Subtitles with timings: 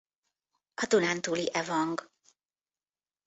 [0.81, 2.09] A dunántúli evang.